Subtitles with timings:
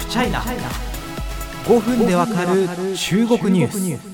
[0.00, 2.66] フチャイナ5分でわかる
[2.96, 4.10] 中国ニュース。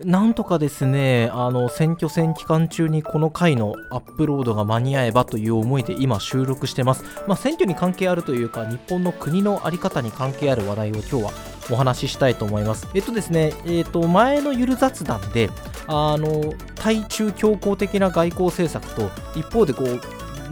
[0.00, 11.30] なんとかですねあの選挙戦期間中にこの回のアップロードが間に合えばという思いで今収録してます、まあ、選挙に関係あるというか日本の国の在り方に関係ある話題を今日は
[11.70, 12.88] お話ししたいと思います。
[12.92, 15.48] えっとですねえっと前のゆる雑談で
[15.86, 20.00] あの対中強硬的な外交政策と一方でこう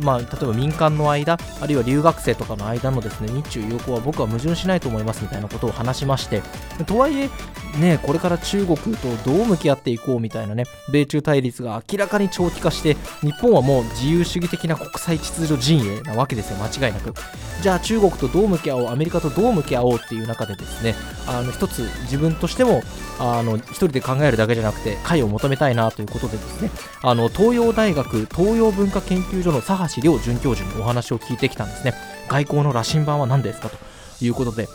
[0.01, 6.42] まあ、例えば民間の間、あるいは留学生とかの間のですね日中友好は僕は矛盾しないと思いますみたいなことを話しまして、
[6.87, 7.30] とはいえ、
[7.78, 17.15] ね、これから中国とどう向き合っていこうみたいなね、米中対立が明らかに長期化して、日本はもう自由主義的な国際秩序陣営なわけですよ、間違いなく。
[17.60, 20.95] じゃあ中国とどう向き合おう、アメリカとどう向き合おうっていう中でですね、
[21.27, 22.82] あの一つ自分としても
[23.18, 26.70] あの一人で考えるだけじゃなくて解を求めたいなということでですね
[27.02, 31.95] あの東洋大学東洋文化研究所の佐橋亮准教授にお話を聞いてきたんですね。
[32.29, 33.79] 外交の羅針盤は何ですかと
[34.24, 34.68] いうことで。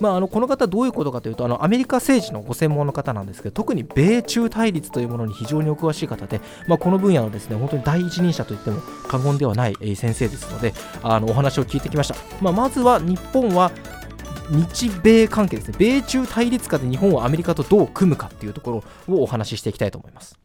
[0.00, 10.72] まあ、あのこの方どういうことかというとあのアメリカ政治のご専門の方なんですけど特に米中対立というものに非常にお詳しい方で、まあ、この分野のですね本当に第一人者といっても過言ではない先生ですので
[11.02, 13.70] あのお話を聞いてきました、まあ、まずは日本は
[14.50, 15.76] 日米関係ですね。
[15.78, 20.41] 米中対立下で日本はアメリカとどう組むかっていうところをお話ししていきたいと思います。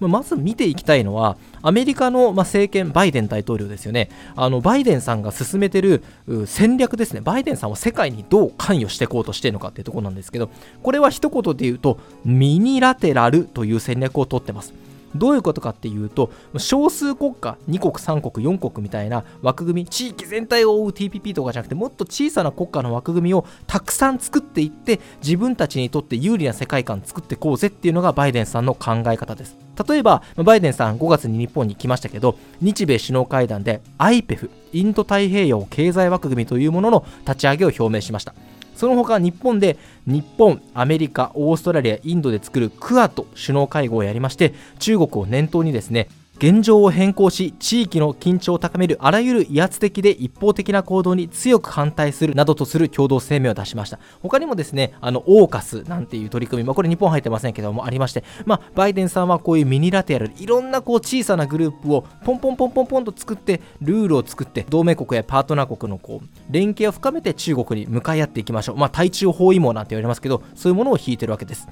[0.00, 4.10] まず見ていきたいのは、アメリカの政権、バイデン大統領ですよね。
[4.36, 6.04] あのバイデンさんが進めてる
[6.46, 7.20] 戦略ですね。
[7.20, 10.50] バイデンさんは世界にどう関与していこうとしているのかっていうところなんですけど、
[10.82, 14.72] これは一言で言うと、ミニラテラルという戦略をとってます。
[15.14, 29.56] どういうことかっていうと少数国家2国3国4国みたいな枠組み地域全体を覆う TPP とかじゃなくてもっと小さな国家の枠組みをたくさん作っていって自分たちにとって有利な世界観作っていこうぜっていうのがバイデンさんの考え方です。
[29.88, 38.34] 例えばバイデンさん5月に日本に来ましたけど日米首脳会談で IPEF インド太平洋経済枠組みというものの立ち上げを表明しました。
[38.78, 53.98] その他日本で日本、アメリカ、オーストラリア、インドで作るクアと首脳会合をやりまして中国を念頭にですね現状を変更し地域の緊張を高めるあらゆる威圧的で一方的な行動に強く反対するなどとする共同声明を出しました。
[54.22, 71.66] 他にもですねあのオーカスなんていう取り組み、まあ、これ日本入ってませんけどもありまして、まあ、バイデンさんはこういうミニラテラルいろんなこう小さなグループをポンポンポンポンポンと作ってルールを作って同盟国やパートナー国のこう連携を深めて中国に向かい合っていきましょう、まあ、対中包囲網なんて言われますけどそういうものを引いてるわけです。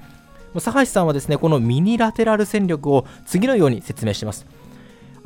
[0.61, 4.45] 佐橋さんはですねこのミニラテラル戦略を次のように説明しています。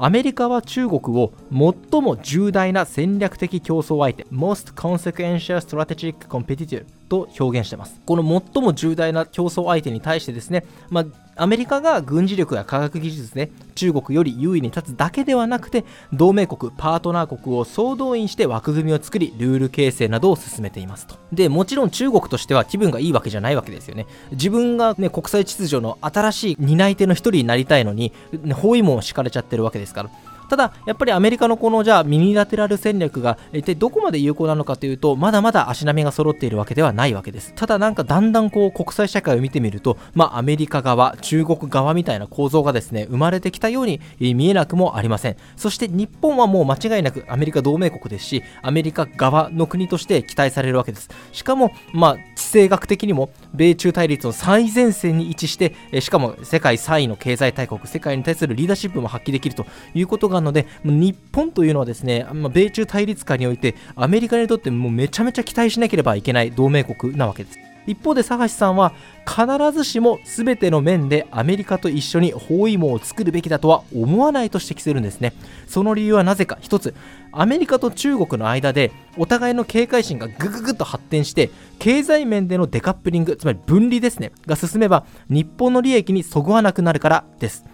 [0.03, 8.01] アメリカは中国を最も重大な戦略的競争相手 Most Consequential Strategic Competitor と表現しています。
[8.03, 11.05] この最も重大な競争相手に対してですね、まあ、
[11.41, 21.15] アメリカが軍事力や科学技術で中国より優位に立つだけではなくて同盟国パートナー国を総動員して枠組みを作りルール形成などを進めていますと。
[21.33, 24.05] でもちろん中国としては気分がいいわけじゃないわけですよね。
[24.33, 28.13] 自分が、ね、国際秩序の新しい担い手の一人になりたいのに、
[28.43, 30.11] ね、包囲網を敷かれちゃってるわけですから。
[30.51, 37.53] ただ、やっぱりアメリカのこのじゃあミニラテラル戦略が一体どこまで有効なのかというと、まだまだ足並みが揃っているわけではないわけです。
[37.55, 45.37] ただなんかだんだんこう国際社会を見てみると、まあアメリカ側、中国側みたいな構造がですね、生まれてきたように見えなくもありません。
[45.55, 51.07] そして日本はもう間違いなくアメリカ同盟国ですし、アメリカ側の国として期待されるわけです。
[51.31, 67.59] しかも、まあ地政学的にも米中対立の最前線に位置して、しかも世界3位の経済大国、世界に対するリーダーシップも発揮できるということがあるので、日本というのはですね、ま、米中対立下においてアメリカにとってもうめちゃめちゃ期待しなければいけない同盟国なわけです。
[67.87, 68.93] 一方で佐橋さんは
[69.27, 75.33] 必ずしも全ての面でアメリカと一緒に包囲網を作るべきだとは思わないと指摘するんですね。
[75.67, 76.57] その理由はなぜか。
[76.61, 76.93] 一つ
[77.31, 81.49] アメリカと中国の間でお互いの警戒心がぐぐぐっと発展して
[81.79, 87.65] 経済面でのデカップリングつまり分離ですねが進めば日本の利益にそぐわなくなるからです。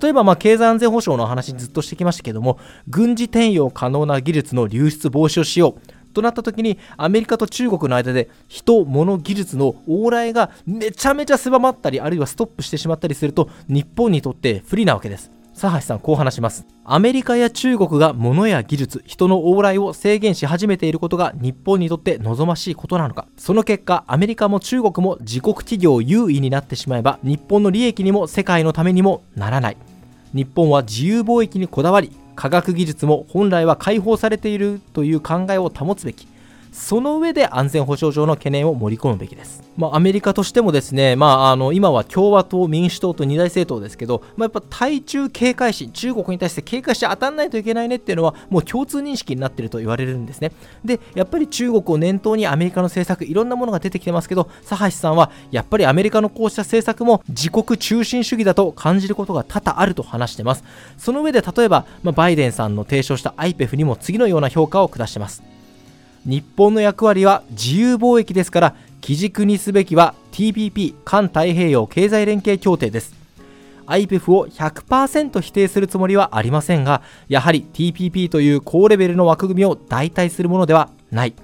[0.00, 2.58] 例えばまあ経済安全保障の話ずっとしてきましたけども
[2.88, 15.41] 軍事転用可能な技術の流出防止をしようとなった時にアメリカと中国の間で人、物、技術の往来がめちゃめちゃ狭まったりあるいはストップしてしまったりすると日本にとって不利なわけです。
[15.54, 16.66] 佐橋さんこう話します。
[16.84, 23.26] アメリカや中国が物や技術人の往来を制限し始めていることが日本にとって望ましいことなのか。
[23.36, 29.76] その結果アメリカも中国も自国企業優位になってしまえば日本の利益にも世界のためにもならない。
[30.34, 36.26] 日本は自由貿易にこだわり科学技術も本来は解放されているという考えを保つべき。
[36.72, 39.62] その上で安全保障上の懸念を盛り込むべきです。
[39.76, 50.52] まあ、アメリカとしてもですね、まあ、あの今は共和党、民主党と二大政党ですけど、まあ、やっぱ対中警戒心、中国に対して警戒して当たらないといけないねっていうのは、もう共通認識になっていると言われるんですね。
[50.82, 60.64] で、やっぱり中国を念頭にアメリカの政策、いろんなものが出てきてますけど、佐橋さんは、やっぱりアメリカのこうした政策も自国中心主義だと感じることが多々あると話してます。
[60.96, 65.42] その上で、例えば、まあ、バイデンさんの提唱した IPEF にも次のような評価を下してます。
[66.24, 73.14] 日本の役割は自由貿易ですから基軸にすべきは TPP 環太平洋経済連携協定です。
[73.86, 81.34] IPEF を100%否定するつもりはありませんがやはり TPP という高レベルの枠組みを代替するものではない。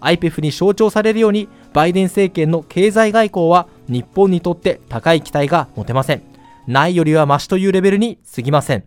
[0.00, 6.22] IPEF に象徴されるようにバイデン政権の経済外交は日本にとって高い期待が持てません。
[6.66, 8.84] ないよりはマシというレベルに過ぎません。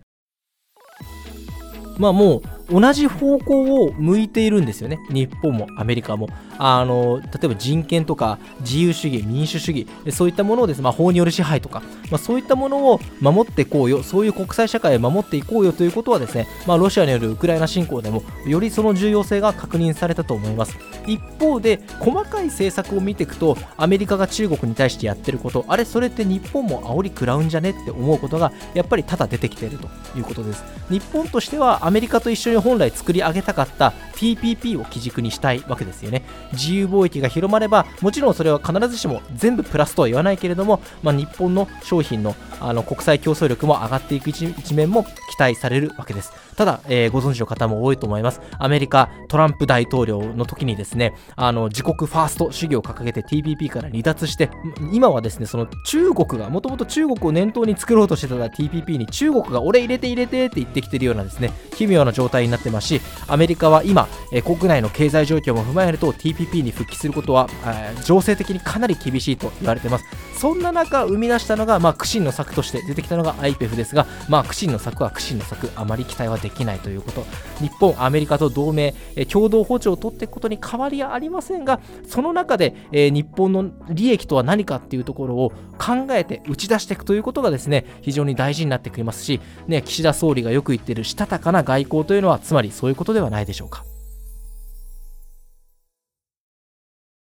[1.97, 4.99] まあもう同じ方向を向いているんですよね。
[5.09, 6.29] 日本もアメリカも。
[6.57, 20.77] あの例えば人権とか自由主義民主主義そういったものをです、まあ、法による支配とか、まあ、そういったものを守っていこうよそういう国際社会を守っていこうよということはですね、まあ、ロシアによるウクライナ侵攻でもよりその重要性が確認されたと思います。
[21.07, 25.65] 一方で細かい政策を見ていくとアメリカが中国に対してやってること。
[25.67, 29.87] あれそれって日本も煽り食らうんじゃねって思うことがやっぱり多々出てきていると
[30.17, 30.63] いうことです。
[30.89, 36.23] 日本としてはアメリカと一緒に本来作り上げたかった TPP を基軸にしたいわけですよね。
[36.53, 45.09] 自由貿易が広まればもちろんそれは必ずしも全部プラスとは言わないけれども、まあ、日本の商品のあの国際競争力も上がっていく一面も期
[45.39, 46.31] 待されるわけです。
[46.55, 48.41] ただ、えー、ご存知の方も多いと思います。
[48.57, 54.49] アメリカトランプ大統領の時にですねあの自国ファースト主義を掲げて TPP から離脱して
[54.91, 70.05] 今はですねその中国がもともと中国を念頭に作ろうとしてた TPP に中国が俺入れて入れてって言ってきてるようなですね奇妙な状態になってますしアメリカは今、えー、国内の経済状況も踏まえると TPP に復帰することは、えー、情勢的にかなり厳しいと言われてます。
[70.37, 77.25] そんな中生み出したのが、まあ、苦心の策として出てきたのが IPEF ですが、まあ、苦心の策は苦心の策あまり期待はできないということ
[77.59, 93.85] 日本アメリカと同盟、え、共同歩調を取っていくことに変わりはありませんがその中で、えー、日本の利益とは何かっていうところを考えて打ち出していくということがですね非常に大事になってきますし、ね、岸田総理がよく言っているしたたかな外交というのはつまりそういうことではないでしょうか。